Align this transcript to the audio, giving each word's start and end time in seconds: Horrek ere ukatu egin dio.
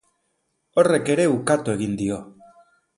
Horrek 0.83 1.13
ere 1.17 1.29
ukatu 1.35 1.77
egin 1.77 1.97
dio. 2.05 2.23